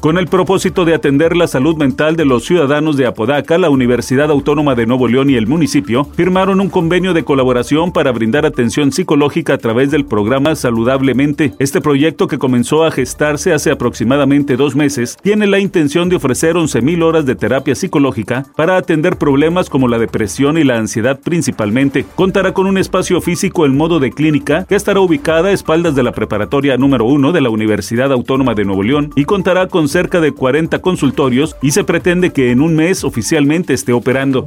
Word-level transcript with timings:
Con 0.00 0.18
el 0.18 0.26
propósito 0.26 0.84
de 0.84 0.94
atender 0.94 1.34
la 1.34 1.48
salud 1.48 1.76
mental 1.76 2.16
de 2.16 2.26
los 2.26 2.44
ciudadanos 2.44 2.96
de 2.96 3.06
Apodaca, 3.06 3.56
la 3.56 3.70
Universidad 3.70 4.30
Autónoma 4.30 4.74
de 4.74 4.86
Nuevo 4.86 5.08
León 5.08 5.30
y 5.30 5.36
el 5.36 5.46
municipio 5.46 6.04
firmaron 6.04 6.60
un 6.60 6.68
convenio 6.68 7.14
de 7.14 7.24
colaboración 7.24 7.92
para 7.92 8.12
brindar 8.12 8.44
atención 8.44 8.92
psicológica 8.92 9.54
a 9.54 9.58
través 9.58 9.90
del 9.90 10.04
programa 10.04 10.54
Saludablemente. 10.54 11.54
Este 11.58 11.80
proyecto, 11.80 12.28
que 12.28 12.38
comenzó 12.38 12.84
a 12.84 12.90
gestarse 12.90 13.54
hace 13.54 13.70
aproximadamente 13.70 14.56
dos 14.56 14.76
meses, 14.76 15.16
tiene 15.22 15.46
la 15.46 15.58
intención 15.58 16.10
de 16.10 16.16
ofrecer 16.16 16.56
11.000 16.56 17.02
horas 17.02 17.26
de 17.26 17.34
terapia 17.34 17.74
psicológica 17.74 18.44
para 18.54 18.76
atender 18.76 19.16
problemas 19.16 19.70
como 19.70 19.88
la 19.88 19.98
depresión 19.98 20.58
y 20.58 20.64
la 20.64 20.76
ansiedad 20.76 21.18
principalmente. 21.18 22.04
Contará 22.14 22.52
con 22.52 22.66
un 22.66 22.76
espacio 22.76 23.20
físico 23.22 23.64
en 23.64 23.76
modo 23.76 23.98
de 23.98 24.12
clínica 24.12 24.66
que 24.66 24.76
estará 24.76 25.00
ubicada 25.00 25.48
a 25.48 25.52
espaldas 25.52 25.94
de 25.94 26.02
la 26.02 26.12
preparatoria 26.12 26.76
número 26.76 27.06
1 27.06 27.32
de 27.32 27.40
la 27.40 27.50
Universidad 27.50 28.12
Autónoma 28.12 28.54
de 28.54 28.66
Nuevo 28.66 28.82
León 28.82 29.10
y 29.16 29.24
contará 29.24 29.66
con 29.68 29.85
cerca 29.88 30.20
de 30.20 30.32
40 30.32 30.80
consultorios 30.80 31.56
y 31.62 31.72
se 31.72 31.84
pretende 31.84 32.32
que 32.32 32.50
en 32.50 32.60
un 32.60 32.74
mes 32.74 33.04
oficialmente 33.04 33.74
esté 33.74 33.92
operando. 33.92 34.46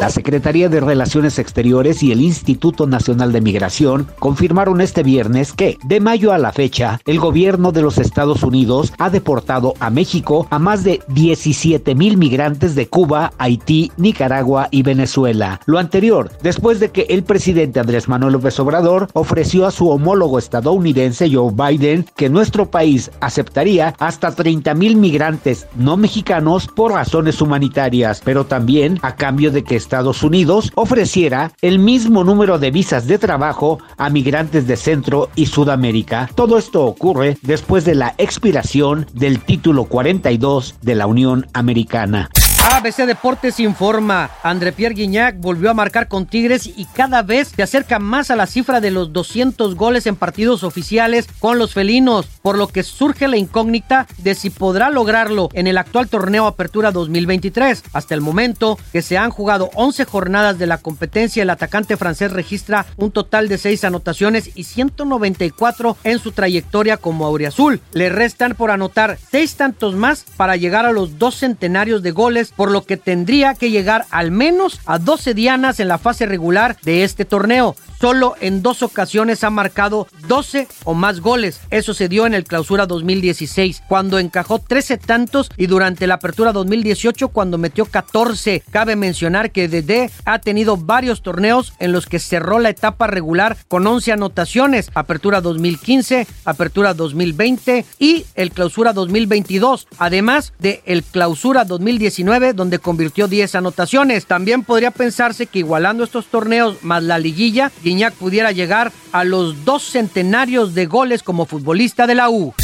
La 0.00 0.08
Secretaría 0.08 0.70
de 0.70 0.80
Relaciones 0.80 1.38
Exteriores 1.38 2.02
y 2.02 2.10
el 2.10 2.22
Instituto 2.22 2.86
Nacional 2.86 3.32
de 3.32 3.42
Migración 3.42 4.06
confirmaron 4.18 4.80
este 4.80 5.02
viernes 5.02 5.52
que, 5.52 5.76
de 5.84 6.00
mayo 6.00 6.32
a 6.32 6.38
la 6.38 6.52
fecha, 6.52 6.98
el 7.04 7.20
gobierno 7.20 7.70
de 7.70 7.82
los 7.82 7.98
Estados 7.98 8.42
Unidos 8.42 8.94
ha 8.96 9.10
deportado 9.10 9.74
a 9.78 9.90
México 9.90 10.46
a 10.48 10.58
más 10.58 10.84
de 10.84 11.02
17 11.08 11.94
mil 11.94 12.16
migrantes 12.16 12.74
de 12.74 12.88
Cuba, 12.88 13.34
Haití, 13.36 13.92
Nicaragua 13.98 14.68
y 14.70 14.82
Venezuela. 14.82 15.60
Lo 15.66 15.78
anterior, 15.78 16.30
después 16.42 16.80
de 16.80 16.88
que 16.88 17.02
el 17.10 17.22
presidente 17.22 17.78
Andrés 17.78 18.08
Manuel 18.08 18.32
López 18.32 18.58
Obrador 18.58 19.08
ofreció 19.12 19.66
a 19.66 19.70
su 19.70 19.90
homólogo 19.90 20.38
estadounidense 20.38 21.30
Joe 21.30 21.52
Biden 21.52 22.06
que 22.16 22.30
nuestro 22.30 22.70
país 22.70 23.10
aceptaría 23.20 23.94
hasta 23.98 24.34
30 24.34 24.72
mil 24.76 24.96
migrantes 24.96 25.66
no 25.76 25.98
mexicanos 25.98 26.68
por 26.68 26.92
razones 26.92 27.42
humanitarias, 27.42 28.22
pero 28.24 28.46
también 28.46 28.98
a 29.02 29.14
cambio 29.14 29.50
de 29.50 29.62
que 29.62 29.89
Estados 29.90 30.22
Unidos 30.22 30.70
ofreciera 30.76 31.50
el 31.62 31.80
mismo 31.80 32.22
número 32.22 32.60
de 32.60 32.70
visas 32.70 33.08
de 33.08 33.18
trabajo 33.18 33.80
a 33.96 34.08
migrantes 34.08 34.68
de 34.68 34.76
Centro 34.76 35.30
y 35.34 35.46
Sudamérica. 35.46 36.30
Todo 36.36 36.58
esto 36.58 36.84
ocurre 36.84 37.38
después 37.42 37.84
de 37.84 37.96
la 37.96 38.14
expiración 38.16 39.08
del 39.14 39.40
título 39.40 39.86
42 39.86 40.76
de 40.80 40.94
la 40.94 41.08
Unión 41.08 41.48
Americana. 41.54 42.30
ABC 42.62 43.06
Deportes 43.06 43.58
informa, 43.58 44.30
André 44.42 44.72
Pierre 44.72 44.94
Guignac 44.94 45.38
volvió 45.38 45.70
a 45.70 45.74
marcar 45.74 46.08
con 46.08 46.26
Tigres 46.26 46.66
y 46.66 46.84
cada 46.84 47.22
vez 47.22 47.52
se 47.56 47.62
acerca 47.62 47.98
más 47.98 48.30
a 48.30 48.36
la 48.36 48.46
cifra 48.46 48.80
de 48.80 48.90
los 48.90 49.12
200 49.14 49.74
goles 49.76 50.06
en 50.06 50.14
partidos 50.14 50.62
oficiales 50.62 51.26
con 51.38 51.58
los 51.58 51.72
felinos, 51.72 52.26
por 52.42 52.58
lo 52.58 52.68
que 52.68 52.82
surge 52.82 53.28
la 53.28 53.38
incógnita 53.38 54.06
de 54.18 54.34
si 54.34 54.50
podrá 54.50 54.90
lograrlo 54.90 55.48
en 55.54 55.66
el 55.66 55.78
actual 55.78 56.08
torneo 56.08 56.46
Apertura 56.46 56.92
2023. 56.92 57.82
Hasta 57.94 58.14
el 58.14 58.20
momento 58.20 58.78
que 58.92 59.02
se 59.02 59.16
han 59.16 59.30
jugado 59.30 59.70
11 59.74 60.04
jornadas 60.04 60.58
de 60.58 60.66
la 60.66 60.78
competencia, 60.78 61.42
el 61.42 61.50
atacante 61.50 61.96
francés 61.96 62.30
registra 62.30 62.84
un 62.96 63.10
total 63.10 63.48
de 63.48 63.58
6 63.58 63.84
anotaciones 63.84 64.50
y 64.54 64.64
194 64.64 65.96
en 66.04 66.18
su 66.18 66.32
trayectoria 66.32 66.98
como 66.98 67.24
auriazul. 67.24 67.80
Le 67.92 68.10
restan 68.10 68.54
por 68.54 68.70
anotar 68.70 69.18
6 69.30 69.56
tantos 69.56 69.94
más 69.94 70.24
para 70.36 70.56
llegar 70.56 70.84
a 70.84 70.92
los 70.92 71.18
dos 71.18 71.36
centenarios 71.36 72.02
de 72.02 72.10
goles 72.10 72.49
por 72.56 72.70
lo 72.70 72.84
que 72.84 72.96
tendría 72.96 73.54
que 73.54 73.70
llegar 73.70 74.06
al 74.10 74.30
menos 74.30 74.80
a 74.86 74.98
12 74.98 75.34
dianas 75.34 75.80
en 75.80 75.88
la 75.88 75.98
fase 75.98 76.26
regular 76.26 76.76
de 76.82 77.04
este 77.04 77.24
torneo. 77.24 77.76
Solo 78.00 78.34
en 78.40 78.62
dos 78.62 78.82
ocasiones 78.82 79.44
ha 79.44 79.50
marcado 79.50 80.08
12 80.26 80.68
o 80.84 80.94
más 80.94 81.20
goles. 81.20 81.60
Eso 81.68 81.92
se 81.92 82.08
dio 82.08 82.24
en 82.24 82.32
el 82.32 82.44
clausura 82.44 82.86
2016, 82.86 83.82
cuando 83.88 84.18
encajó 84.18 84.58
13 84.58 84.96
tantos 84.96 85.50
y 85.58 85.66
durante 85.66 86.06
la 86.06 86.14
apertura 86.14 86.52
2018 86.52 87.28
cuando 87.28 87.58
metió 87.58 87.84
14. 87.84 88.62
Cabe 88.70 88.96
mencionar 88.96 89.50
que 89.50 89.68
Dede 89.68 90.10
ha 90.24 90.38
tenido 90.38 90.78
varios 90.78 91.20
torneos 91.20 91.74
en 91.78 91.92
los 91.92 92.06
que 92.06 92.18
cerró 92.20 92.58
la 92.58 92.70
etapa 92.70 93.06
regular 93.06 93.58
con 93.68 93.86
11 93.86 94.12
anotaciones. 94.12 94.90
Apertura 94.94 95.42
2015, 95.42 96.26
apertura 96.46 96.94
2020 96.94 97.84
y 97.98 98.24
el 98.34 98.52
clausura 98.52 98.94
2022. 98.94 99.88
Además 99.98 100.54
de 100.58 100.82
el 100.86 101.02
clausura 101.02 101.66
2019 101.66 102.54
donde 102.54 102.78
convirtió 102.78 103.28
10 103.28 103.56
anotaciones. 103.56 104.24
También 104.24 104.62
podría 104.64 104.90
pensarse 104.90 105.46
que 105.46 105.58
igualando 105.58 106.02
estos 106.02 106.28
torneos 106.28 106.82
más 106.82 107.02
la 107.02 107.18
liguilla, 107.18 107.70
Pudiera 108.18 108.52
llegar 108.52 108.92
a 109.10 109.24
los 109.24 109.64
dos 109.64 109.82
centenarios 109.82 110.74
de 110.74 110.86
goles 110.86 111.24
como 111.24 111.44
futbolista 111.44 112.06
de 112.06 112.14
la 112.14 112.30
U. 112.30 112.54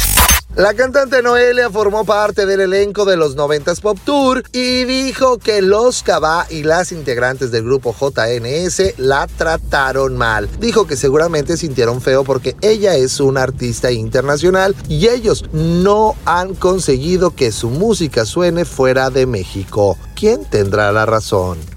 La 0.55 0.73
cantante 0.73 1.21
Noelia 1.21 1.69
formó 1.69 2.05
parte 2.05 2.45
del 2.45 2.61
elenco 2.61 3.03
de 3.03 3.17
los 3.17 3.35
90s 3.35 3.81
Pop 3.81 3.99
Tour 4.05 4.43
y 4.53 4.85
dijo 4.85 5.37
que 5.37 5.61
los 5.61 6.01
Cabá 6.01 6.47
y 6.49 6.63
las 6.63 6.93
integrantes 6.93 7.51
del 7.51 7.65
grupo 7.65 7.93
JNS 7.93 8.97
la 8.97 9.27
trataron 9.27 10.15
mal. 10.17 10.49
Dijo 10.59 10.87
que 10.87 10.95
seguramente 10.95 11.57
sintieron 11.57 11.99
feo 12.01 12.23
porque 12.23 12.55
ella 12.61 12.95
es 12.95 13.19
una 13.19 13.43
artista 13.43 13.91
internacional 13.91 14.75
y 14.87 15.09
ellos 15.09 15.43
no 15.51 16.15
han 16.23 16.55
conseguido 16.55 17.35
que 17.35 17.51
su 17.51 17.69
música 17.69 18.25
suene 18.25 18.63
fuera 18.63 19.09
de 19.09 19.25
México. 19.25 19.97
¿Quién 20.15 20.45
tendrá 20.45 20.91
la 20.93 21.05
razón? 21.05 21.76